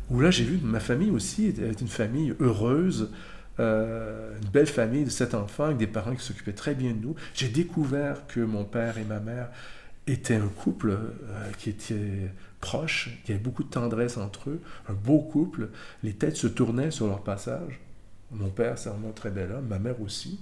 où 0.08 0.20
là 0.20 0.30
j'ai 0.30 0.44
vu 0.44 0.58
que 0.58 0.66
ma 0.66 0.80
famille 0.80 1.10
aussi 1.10 1.46
était 1.46 1.72
une 1.72 1.88
famille 1.88 2.34
heureuse, 2.40 3.10
euh, 3.58 4.36
une 4.40 4.48
belle 4.48 4.66
famille 4.66 5.04
de 5.04 5.10
sept 5.10 5.34
enfants 5.34 5.64
avec 5.64 5.76
des 5.76 5.86
parents 5.86 6.14
qui 6.14 6.24
s'occupaient 6.24 6.52
très 6.52 6.74
bien 6.74 6.92
de 6.92 6.98
nous. 6.98 7.14
J'ai 7.34 7.48
découvert 7.48 8.26
que 8.26 8.40
mon 8.40 8.64
père 8.64 8.98
et 8.98 9.04
ma 9.04 9.20
mère 9.20 9.48
étaient 10.06 10.36
un 10.36 10.48
couple 10.48 10.90
euh, 10.90 11.50
qui 11.58 11.70
était 11.70 12.30
proche, 12.60 13.10
qui 13.24 13.32
avait 13.32 13.40
beaucoup 13.40 13.64
de 13.64 13.70
tendresse 13.70 14.16
entre 14.16 14.50
eux, 14.50 14.60
un 14.88 14.92
beau 14.92 15.20
couple. 15.20 15.70
Les 16.02 16.14
têtes 16.14 16.36
se 16.36 16.46
tournaient 16.46 16.90
sur 16.90 17.06
leur 17.06 17.22
passage. 17.22 17.80
Mon 18.30 18.50
père, 18.50 18.78
c'est 18.78 18.90
vraiment 18.90 19.08
un 19.08 19.12
très 19.12 19.30
bel 19.30 19.50
homme, 19.50 19.66
ma 19.66 19.78
mère 19.78 20.00
aussi. 20.00 20.40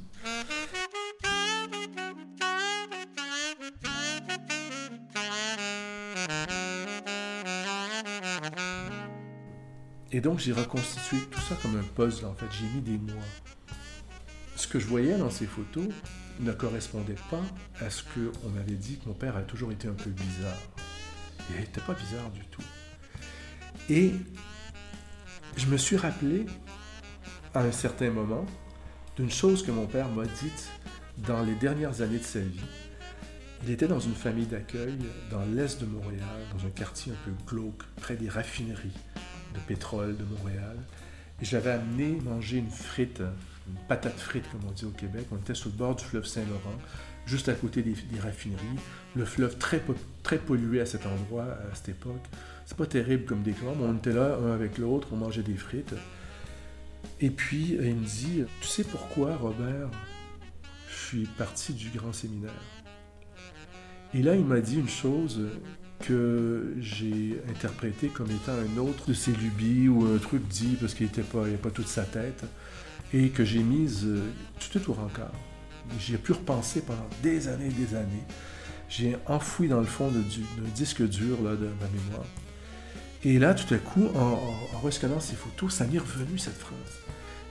Et 10.10 10.20
donc, 10.20 10.38
j'ai 10.38 10.52
reconstitué 10.52 11.18
tout 11.30 11.40
ça 11.40 11.54
comme 11.62 11.76
un 11.76 11.82
puzzle, 11.94 12.26
en 12.26 12.34
fait. 12.34 12.46
J'ai 12.50 12.66
mis 12.74 12.80
des 12.80 12.98
mois. 13.12 13.22
Ce 14.56 14.66
que 14.66 14.78
je 14.78 14.86
voyais 14.86 15.16
dans 15.16 15.30
ces 15.30 15.46
photos 15.46 15.88
ne 16.40 16.52
correspondait 16.52 17.16
pas 17.30 17.42
à 17.80 17.90
ce 17.90 18.02
qu'on 18.02 18.48
m'avait 18.48 18.72
dit 18.72 18.98
que 18.98 19.08
mon 19.08 19.14
père 19.14 19.36
a 19.36 19.42
toujours 19.42 19.70
été 19.70 19.86
un 19.86 19.92
peu 19.92 20.10
bizarre. 20.10 20.87
Il 21.50 21.56
n'était 21.56 21.80
pas 21.80 21.94
bizarre 21.94 22.30
du 22.30 22.44
tout. 22.46 22.62
Et 23.88 24.12
je 25.56 25.66
me 25.66 25.76
suis 25.76 25.96
rappelé, 25.96 26.46
à 27.54 27.60
un 27.60 27.72
certain 27.72 28.10
moment, 28.10 28.44
d'une 29.16 29.30
chose 29.30 29.64
que 29.64 29.70
mon 29.70 29.86
père 29.86 30.08
m'a 30.10 30.24
dite 30.24 30.70
dans 31.26 31.42
les 31.42 31.54
dernières 31.54 32.02
années 32.02 32.18
de 32.18 32.24
sa 32.24 32.40
vie. 32.40 32.60
Il 33.64 33.70
était 33.70 33.88
dans 33.88 33.98
une 33.98 34.14
famille 34.14 34.46
d'accueil 34.46 34.96
dans 35.30 35.44
l'est 35.46 35.80
de 35.80 35.86
Montréal, 35.86 36.38
dans 36.56 36.64
un 36.64 36.70
quartier 36.70 37.12
un 37.12 37.24
peu 37.24 37.32
glauque, 37.46 37.82
près 37.96 38.14
des 38.14 38.28
raffineries 38.28 38.92
de 39.54 39.58
pétrole 39.66 40.16
de 40.16 40.24
Montréal. 40.24 40.76
Et 41.40 41.44
je 41.44 41.56
l'avais 41.56 41.70
amené 41.70 42.18
manger 42.22 42.58
une 42.58 42.70
frite, 42.70 43.20
une 43.20 43.86
patate 43.88 44.18
frite 44.18 44.44
comme 44.52 44.60
on 44.68 44.72
dit 44.72 44.84
au 44.84 44.90
Québec. 44.90 45.26
On 45.32 45.36
était 45.36 45.54
sur 45.54 45.70
le 45.70 45.76
bord 45.76 45.96
du 45.96 46.04
fleuve 46.04 46.26
Saint-Laurent, 46.26 46.78
juste 47.28 47.48
à 47.48 47.54
côté 47.54 47.82
des, 47.82 47.94
raffineries. 48.20 48.64
Le 49.14 49.24
fleuve 49.24 49.58
très, 49.58 49.82
très 50.22 50.38
pollué 50.38 50.80
à 50.80 50.86
cet 50.86 51.06
endroit, 51.06 51.44
à 51.44 51.74
cette 51.74 51.90
époque. 51.90 52.24
C'est 52.66 52.76
pas 52.76 52.86
terrible 52.86 53.24
comme 53.24 53.42
décor, 53.42 53.76
mais 53.76 53.86
on 53.86 53.96
était 53.96 54.12
là, 54.12 54.36
un 54.36 54.52
avec 54.52 54.78
l'autre, 54.78 55.08
on 55.12 55.16
mangeait 55.16 55.42
des 55.42 55.54
frites. 55.54 55.94
Et 57.20 57.30
puis, 57.30 57.76
il 57.80 57.94
me 57.94 58.04
dit, 58.04 58.44
tu 58.60 58.66
sais 58.66 58.84
pourquoi, 58.84 59.36
Robert, 59.36 59.90
je 60.88 60.94
suis 60.94 61.26
parti 61.26 61.72
du 61.72 61.90
grand 61.90 62.12
séminaire? 62.12 62.50
Et 64.14 64.22
là, 64.22 64.34
il 64.34 64.44
m'a 64.44 64.60
dit 64.60 64.76
une 64.76 64.88
chose 64.88 65.48
que 66.00 66.74
j'ai 66.80 67.40
interprété 67.50 68.08
comme 68.08 68.30
étant 68.30 68.52
un 68.52 68.78
autre 68.78 69.06
de 69.08 69.12
ses 69.12 69.32
lubies 69.32 69.88
ou 69.88 70.06
un 70.06 70.18
truc 70.18 70.46
dit 70.48 70.76
parce 70.80 70.94
qu'il 70.94 71.06
n'était 71.06 71.22
pas, 71.22 71.42
avait 71.42 71.56
pas 71.56 71.70
toute 71.70 71.88
sa 71.88 72.04
tête 72.04 72.44
et 73.12 73.30
que 73.30 73.44
j'ai 73.44 73.62
mise 73.62 74.04
euh, 74.06 74.22
tout 74.60 74.78
est 74.78 74.88
au 74.88 74.92
rencard. 74.92 75.32
J'y 76.00 76.14
ai 76.14 76.18
pu 76.18 76.32
repenser 76.32 76.80
pendant 76.82 77.06
des 77.22 77.48
années 77.48 77.66
et 77.66 77.86
des 77.86 77.94
années. 77.94 78.24
J'ai 78.88 79.16
enfoui 79.26 79.68
dans 79.68 79.80
le 79.80 79.86
fond 79.86 80.08
d'un 80.10 80.22
disque 80.74 81.02
dur 81.06 81.36
de 81.38 81.68
ma 81.80 81.88
mémoire. 81.88 82.26
Et 83.24 83.38
là, 83.38 83.52
tout 83.52 83.72
à 83.74 83.78
coup, 83.78 84.06
en, 84.14 84.38
en, 84.86 85.20
ces 85.20 85.34
photos, 85.34 85.74
ça 85.74 85.84
m'est 85.86 85.98
revenu 85.98 86.38
cette 86.38 86.56
phrase. 86.56 86.76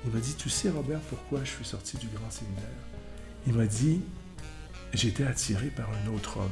Il 0.06 0.12
m'a 0.12 0.20
dit, 0.20 0.34
tu 0.36 0.50
sais 0.50 0.70
Robert, 0.70 1.00
pourquoi 1.02 1.40
je 1.44 1.50
suis 1.50 1.66
sorti 1.66 1.98
du 1.98 2.08
grand 2.08 2.32
séminaire 2.32 2.64
Il 3.46 3.54
m'a 3.54 3.66
dit, 3.66 4.02
j'étais 4.94 5.26
attiré 5.26 5.68
par 5.68 5.88
un 5.90 6.16
autre 6.16 6.38
homme. 6.38 6.50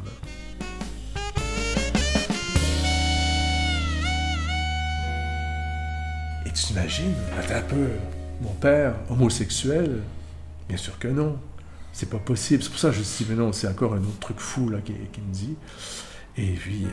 Et 6.46 6.50
tu 6.50 6.66
t'imagines, 6.66 7.14
attends 7.40 7.56
un 7.56 7.62
peu, 7.62 7.88
mon 8.42 8.54
père, 8.54 8.96
homosexuel? 9.10 10.02
Bien 10.68 10.78
sûr 10.78 11.00
que 11.00 11.08
non. 11.08 11.40
C'est 11.96 12.10
pas 12.10 12.20
possible. 12.20 12.62
C'est 12.62 12.70
pour 12.70 12.78
ça 12.78 12.90
que 12.90 12.96
je 12.96 13.00
me 13.00 13.04
suis 13.06 13.24
dit, 13.24 13.32
mais 13.32 13.38
non, 13.38 13.54
c'est 13.54 13.70
encore 13.70 13.94
un 13.94 14.02
autre 14.02 14.20
truc 14.20 14.42
fou 14.42 14.68
là 14.68 14.80
qui, 14.82 14.92
me 14.92 15.34
dit. 15.34 15.56
Et 16.38 16.52
puis, 16.52 16.84
euh, 16.84 16.90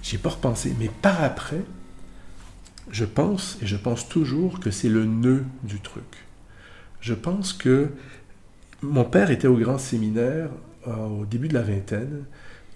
j'y 0.00 0.14
ai 0.14 0.18
pas 0.18 0.28
repensé. 0.28 0.72
Mais 0.78 0.88
par 0.88 1.24
après, 1.24 1.64
je 2.92 3.04
pense, 3.04 3.58
et 3.60 3.66
je 3.66 3.76
pense 3.76 4.08
toujours 4.08 4.60
que 4.60 4.70
c'est 4.70 4.88
le 4.88 5.06
nœud 5.06 5.44
du 5.64 5.80
truc. 5.80 6.04
Je 7.00 7.14
pense 7.14 7.52
que 7.52 7.88
mon 8.80 9.02
père 9.02 9.32
était 9.32 9.48
au 9.48 9.56
grand 9.56 9.78
séminaire 9.78 10.50
euh, 10.86 10.94
au 11.08 11.24
début 11.24 11.48
de 11.48 11.54
la 11.54 11.62
vingtaine. 11.62 12.22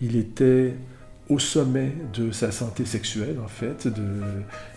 Il 0.01 0.17
était 0.17 0.75
au 1.29 1.39
sommet 1.39 1.93
de 2.15 2.31
sa 2.31 2.53
santé 2.53 2.85
sexuelle, 2.85 3.37
en 3.45 3.49
fait. 3.49 3.89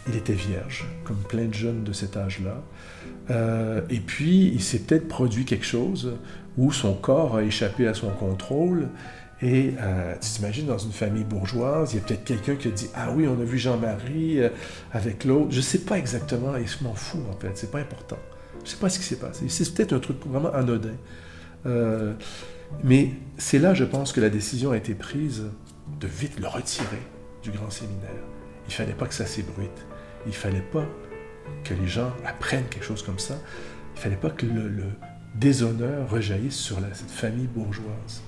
Il 0.07 0.15
était 0.15 0.33
vierge, 0.33 0.87
comme 1.03 1.17
plein 1.17 1.45
de 1.45 1.53
jeunes 1.53 1.83
de 1.83 1.93
cet 1.93 2.17
âge-là. 2.17 2.63
Euh, 3.29 3.81
et 3.89 3.99
puis, 3.99 4.47
il 4.47 4.61
s'est 4.61 4.79
peut-être 4.79 5.07
produit 5.07 5.45
quelque 5.45 5.65
chose 5.65 6.13
où 6.57 6.71
son 6.71 6.93
corps 6.93 7.37
a 7.37 7.43
échappé 7.43 7.87
à 7.87 7.93
son 7.93 8.09
contrôle. 8.09 8.87
Et 9.41 9.73
euh, 9.79 10.15
tu 10.19 10.29
t'imagines, 10.31 10.65
dans 10.65 10.79
une 10.79 10.91
famille 10.91 11.23
bourgeoise, 11.23 11.93
il 11.93 11.97
y 11.97 11.99
a 11.99 12.03
peut-être 12.03 12.23
quelqu'un 12.23 12.55
qui 12.55 12.67
a 12.67 12.71
dit 12.71 12.89
Ah 12.95 13.11
oui, 13.15 13.27
on 13.27 13.39
a 13.39 13.45
vu 13.45 13.57
Jean-Marie 13.57 14.41
euh, 14.41 14.49
avec 14.91 15.25
l'autre. 15.25 15.51
Je 15.51 15.57
ne 15.57 15.61
sais 15.61 15.79
pas 15.79 15.97
exactement, 15.99 16.55
et 16.57 16.65
je 16.65 16.83
m'en 16.83 16.95
fous, 16.95 17.23
en 17.29 17.39
fait, 17.39 17.51
c'est 17.53 17.71
pas 17.71 17.79
important. 17.79 18.17
Je 18.59 18.63
ne 18.63 18.67
sais 18.69 18.77
pas 18.77 18.89
ce 18.89 18.97
qui 18.97 19.05
s'est 19.05 19.17
passé. 19.17 19.45
C'est 19.47 19.73
peut-être 19.73 19.93
un 19.93 19.99
truc 19.99 20.17
vraiment 20.25 20.51
anodin. 20.51 20.95
Mais 22.83 23.11
c'est 23.37 23.59
là, 23.59 23.73
je 23.73 23.83
pense, 23.83 24.11
que 24.11 24.19
la 24.19 24.29
décision 24.29 24.71
a 24.71 24.77
été 24.77 24.93
prise 24.93 25.45
de 25.99 26.07
vite 26.07 26.39
le 26.39 26.47
retirer 26.47 27.01
du 27.43 27.51
grand 27.51 27.69
séminaire. 27.69 28.09
Il 28.67 28.73
fallait 28.73 28.93
pas 28.93 29.07
que 29.07 29.13
ça 29.13 29.25
s'ébruite. 29.25 29.85
Il 30.25 30.33
fallait 30.33 30.61
pas 30.61 30.85
que 31.63 31.73
les 31.73 31.87
gens 31.87 32.11
apprennent 32.25 32.67
quelque 32.67 32.85
chose 32.85 33.03
comme 33.03 33.19
ça. 33.19 33.35
Il 33.95 34.01
fallait 34.01 34.15
pas 34.15 34.29
que 34.29 34.45
le, 34.45 34.83
déshonneur 35.35 36.09
rejaillisse 36.09 36.55
sur 36.55 36.77
cette 36.93 37.11
famille 37.11 37.47
bourgeoise. 37.47 38.21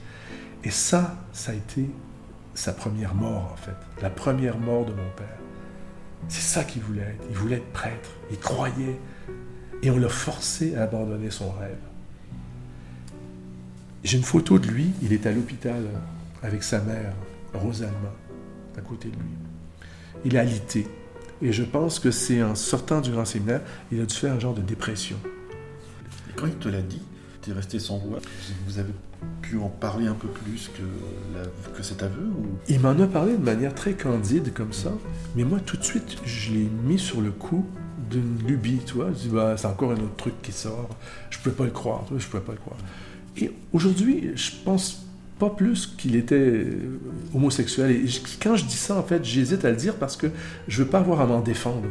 Et 0.64 0.70
ça, 0.70 1.18
ça 1.34 1.52
a 1.52 1.56
été 1.56 1.90
sa 2.54 2.74
première 2.74 3.16
mort, 3.16 3.52
en 3.54 3.58
fait. 3.58 3.76
La 4.02 4.10
première 4.10 4.58
mort 4.58 4.86
de 4.86 4.92
mon 4.92 5.10
père. 5.18 5.38
C'est 6.28 6.42
ça 6.42 6.64
qu'il 6.64 6.84
voulait 6.84 7.02
être. 7.02 7.24
Il 7.30 7.36
voulait 7.36 7.58
être 7.58 7.72
prêtre. 7.74 8.12
Il 8.30 8.38
croyait. 8.38 9.00
Et 9.82 9.90
on 9.90 9.98
l'a 9.98 10.10
forcé 10.10 10.76
à 10.76 10.84
abandonner 10.84 11.32
son 11.32 11.52
rêve. 11.52 11.78
J'ai 14.04 14.18
une 14.18 14.24
photo 14.24 14.60
de 14.60 14.68
lui. 14.68 14.92
Il 15.02 15.14
est 15.14 15.26
à 15.26 15.32
l'hôpital 15.32 15.84
avec 16.44 16.64
sa 16.64 16.80
mère, 16.80 17.14
Rosalma, 17.54 18.14
à 18.78 18.82
côté 18.82 19.10
de 19.10 19.16
lui. 19.16 19.32
Il 20.26 20.36
est 20.36 20.40
alité. 20.40 20.88
Et 21.42 21.52
je 21.52 21.64
pense 21.64 22.00
que 22.00 22.12
c'est 22.12 22.44
en 22.44 22.56
sortant 22.56 23.02
du 23.02 23.12
grand 23.12 23.26
séminaire, 23.26 23.62
il 23.92 24.00
a 24.02 24.06
dû 24.06 24.14
faire 24.16 24.34
un 24.34 24.40
genre 24.40 24.54
de 24.54 24.62
dépression. 24.62 25.18
Et 26.30 26.34
quand 26.36 26.46
il 26.46 26.56
te 26.56 26.70
l'a 26.70 26.82
dit, 26.82 27.02
tu 27.42 27.50
es 27.50 27.54
resté 27.54 27.80
sans 27.80 27.98
voix. 27.98 28.20
Vous 28.68 28.78
avez 28.78 28.94
pu 29.42 29.58
en 29.58 29.70
parler 29.70 30.08
un 30.08 30.14
peu 30.14 30.28
plus 30.28 30.70
que, 30.70 30.84
la- 31.38 31.76
que 31.78 31.84
cet 31.84 32.04
aveu 32.04 32.24
ou... 32.24 32.46
Il 32.70 32.80
m'en 32.80 32.92
a 32.92 33.08
parlé 33.08 33.34
de 33.34 33.44
manière 33.44 33.74
très 33.74 33.94
candide 33.94 34.54
comme 34.54 34.74
ça, 34.74 34.92
mais 35.36 35.44
moi 35.44 35.60
tout 35.66 35.78
de 35.78 35.84
suite, 35.84 36.18
je 36.26 36.52
l'ai 36.54 36.70
mis 36.86 37.00
sur 37.00 37.22
le 37.22 37.32
coup 37.32 37.66
d'une 38.10 38.38
lubie, 38.48 38.80
tu 38.86 38.94
vois. 38.96 39.10
Je 39.10 39.18
dis, 39.18 39.30
bah, 39.30 39.56
c'est 39.58 39.68
encore 39.68 39.92
un 39.92 39.96
autre 39.96 40.16
truc 40.18 40.40
qui 40.44 40.52
sort. 40.52 40.90
Je 41.32 41.38
ne 41.40 41.44
pouvais 41.44 41.56
pas 41.56 41.66
le 41.66 41.72
croire, 41.72 42.04
tu 42.06 42.12
vois, 42.14 42.20
je 42.20 42.26
ne 42.28 42.32
pouvais 42.32 42.44
pas 42.44 42.52
le 42.52 42.58
croire. 42.60 42.78
Et 43.38 43.52
aujourd'hui, 43.74 44.32
je 44.36 44.52
pense 44.64 45.06
pas 45.42 45.50
plus 45.50 45.88
qu'il 45.98 46.16
était 46.16 46.36
euh, 46.36 47.00
homosexuel. 47.34 47.90
Et 47.90 48.06
quand 48.40 48.56
je 48.56 48.64
dis 48.64 48.76
ça, 48.76 48.96
en 48.96 49.02
fait, 49.02 49.26
j'hésite 49.26 49.66
à 49.66 49.72
le 49.72 49.76
dire 49.76 49.96
parce 49.96 50.16
que 50.16 50.28
je 50.68 50.84
veux 50.84 50.88
pas 50.88 51.00
avoir 51.00 51.20
à 51.20 51.26
m'en 51.26 51.42
défendre. 51.42 51.90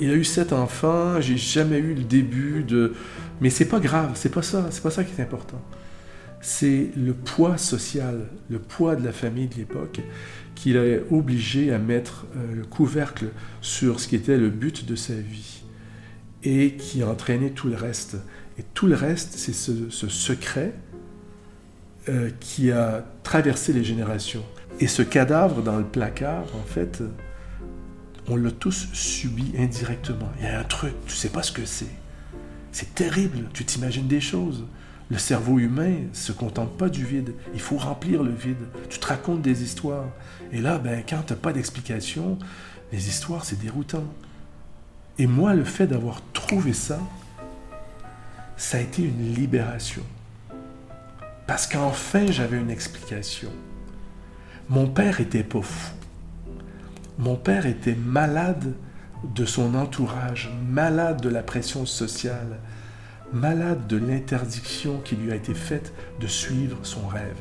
Il 0.00 0.10
a 0.10 0.14
eu 0.14 0.24
sept 0.24 0.54
enfants, 0.54 1.20
j'ai 1.20 1.36
jamais 1.36 1.76
eu 1.78 1.92
le 1.92 2.04
début 2.04 2.64
de... 2.64 2.94
Mais 3.42 3.50
c'est 3.50 3.66
pas 3.66 3.78
grave, 3.78 4.12
c'est 4.14 4.30
pas 4.30 4.40
ça, 4.40 4.68
c'est 4.70 4.82
pas 4.82 4.90
ça 4.90 5.04
qui 5.04 5.12
est 5.20 5.22
important. 5.22 5.60
C'est 6.40 6.88
le 6.96 7.12
poids 7.12 7.58
social, 7.58 8.26
le 8.48 8.58
poids 8.58 8.96
de 8.96 9.04
la 9.04 9.12
famille 9.12 9.48
de 9.48 9.56
l'époque 9.56 10.00
qui 10.54 10.72
l'a 10.72 10.84
obligé 11.10 11.74
à 11.74 11.78
mettre 11.78 12.24
euh, 12.36 12.54
le 12.54 12.64
couvercle 12.64 13.26
sur 13.60 14.00
ce 14.00 14.08
qui 14.08 14.16
était 14.16 14.38
le 14.38 14.48
but 14.48 14.86
de 14.86 14.96
sa 14.96 15.12
vie 15.12 15.62
et 16.42 16.72
qui 16.72 17.02
a 17.02 17.08
entraîné 17.08 17.50
tout 17.50 17.68
le 17.68 17.76
reste. 17.76 18.16
Et 18.58 18.62
tout 18.72 18.86
le 18.86 18.94
reste, 18.94 19.34
c'est 19.36 19.52
ce, 19.52 19.90
ce 19.90 20.08
secret 20.08 20.72
euh, 22.08 22.30
qui 22.40 22.70
a 22.70 23.04
traversé 23.22 23.72
les 23.72 23.84
générations. 23.84 24.44
Et 24.80 24.86
ce 24.86 25.02
cadavre 25.02 25.62
dans 25.62 25.76
le 25.76 25.84
placard, 25.84 26.44
en 26.54 26.66
fait, 26.66 27.02
on 28.28 28.36
l'a 28.36 28.50
tous 28.50 28.88
subi 28.92 29.52
indirectement. 29.58 30.30
Il 30.38 30.44
y 30.44 30.48
a 30.48 30.60
un 30.60 30.64
truc, 30.64 30.94
tu 31.06 31.14
sais 31.14 31.28
pas 31.28 31.42
ce 31.42 31.52
que 31.52 31.64
c'est. 31.64 31.94
C'est 32.72 32.94
terrible, 32.94 33.48
tu 33.52 33.64
t'imagines 33.64 34.06
des 34.06 34.20
choses. 34.20 34.64
Le 35.10 35.18
cerveau 35.18 35.58
humain 35.58 35.96
se 36.12 36.32
contente 36.32 36.76
pas 36.76 36.88
du 36.88 37.04
vide. 37.04 37.34
Il 37.54 37.60
faut 37.60 37.78
remplir 37.78 38.22
le 38.22 38.32
vide. 38.32 38.68
Tu 38.90 38.98
te 38.98 39.06
racontes 39.06 39.40
des 39.40 39.62
histoires. 39.62 40.06
Et 40.52 40.60
là, 40.60 40.78
ben, 40.78 41.02
quand 41.08 41.22
tu 41.26 41.32
n'as 41.32 41.38
pas 41.38 41.52
d'explication, 41.52 42.38
les 42.92 43.08
histoires, 43.08 43.44
c'est 43.44 43.58
déroutant. 43.58 44.04
Et 45.18 45.26
moi, 45.26 45.54
le 45.54 45.64
fait 45.64 45.86
d'avoir 45.86 46.22
trouvé 46.32 46.74
ça, 46.74 47.00
ça 48.56 48.76
a 48.76 48.80
été 48.80 49.02
une 49.02 49.34
libération. 49.34 50.02
Parce 51.48 51.66
qu'enfin, 51.66 52.30
j'avais 52.30 52.58
une 52.58 52.70
explication. 52.70 53.50
Mon 54.68 54.86
père 54.86 55.18
était 55.18 55.42
pas 55.42 55.62
fou. 55.62 55.94
Mon 57.16 57.36
père 57.36 57.64
était 57.64 57.94
malade 57.94 58.74
de 59.34 59.46
son 59.46 59.74
entourage, 59.74 60.50
malade 60.68 61.22
de 61.22 61.30
la 61.30 61.42
pression 61.42 61.86
sociale, 61.86 62.60
malade 63.32 63.86
de 63.86 63.96
l'interdiction 63.96 65.00
qui 65.00 65.16
lui 65.16 65.32
a 65.32 65.36
été 65.36 65.54
faite 65.54 65.94
de 66.20 66.26
suivre 66.26 66.80
son 66.82 67.08
rêve. 67.08 67.40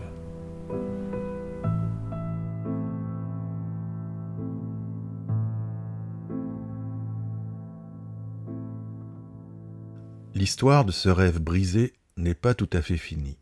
L'histoire 10.34 10.86
de 10.86 10.94
ce 10.94 11.10
rêve 11.10 11.42
brisé 11.42 11.94
n'est 12.16 12.36
pas 12.36 12.54
tout 12.54 12.70
à 12.72 12.82
fait 12.82 12.96
finie. 12.96 13.38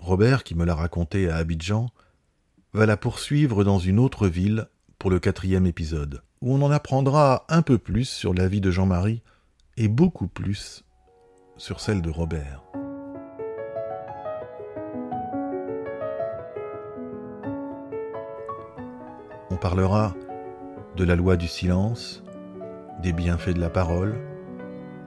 Robert, 0.00 0.44
qui 0.44 0.54
me 0.54 0.64
l'a 0.64 0.74
raconté 0.74 1.28
à 1.28 1.36
Abidjan, 1.36 1.90
va 2.72 2.86
la 2.86 2.96
poursuivre 2.96 3.64
dans 3.64 3.78
une 3.78 3.98
autre 3.98 4.28
ville 4.28 4.66
pour 4.98 5.10
le 5.10 5.20
quatrième 5.20 5.66
épisode, 5.66 6.22
où 6.40 6.54
on 6.54 6.62
en 6.62 6.70
apprendra 6.70 7.44
un 7.50 7.60
peu 7.60 7.76
plus 7.76 8.06
sur 8.06 8.32
la 8.32 8.48
vie 8.48 8.62
de 8.62 8.70
Jean-Marie 8.70 9.22
et 9.76 9.88
beaucoup 9.88 10.26
plus 10.26 10.84
sur 11.58 11.80
celle 11.80 12.00
de 12.00 12.08
Robert. 12.08 12.62
On 19.50 19.56
parlera 19.56 20.14
de 20.96 21.04
la 21.04 21.14
loi 21.14 21.36
du 21.36 21.46
silence, 21.46 22.22
des 23.02 23.12
bienfaits 23.12 23.50
de 23.50 23.60
la 23.60 23.70
parole, 23.70 24.18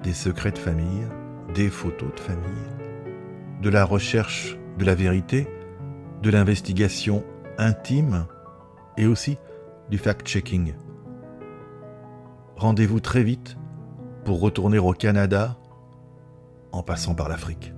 des 0.03 0.13
secrets 0.13 0.51
de 0.51 0.59
famille, 0.59 1.07
des 1.55 1.69
photos 1.69 2.13
de 2.13 2.19
famille, 2.19 2.69
de 3.61 3.69
la 3.69 3.85
recherche 3.85 4.57
de 4.77 4.85
la 4.85 4.95
vérité, 4.95 5.47
de 6.21 6.29
l'investigation 6.29 7.23
intime 7.57 8.25
et 8.97 9.05
aussi 9.05 9.37
du 9.89 9.97
fact-checking. 9.97 10.73
Rendez-vous 12.55 12.99
très 12.99 13.23
vite 13.23 13.57
pour 14.23 14.39
retourner 14.39 14.79
au 14.79 14.93
Canada 14.93 15.57
en 16.71 16.81
passant 16.81 17.15
par 17.15 17.29
l'Afrique. 17.29 17.73